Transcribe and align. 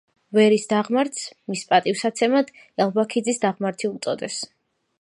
ვერის 0.35 0.63
დაღმართს 0.69 1.27
მის 1.51 1.61
პატივსაცემად 1.73 2.51
ელბაქიძის 2.87 3.41
დაღმართი 3.47 3.91
უწოდეს. 3.95 4.43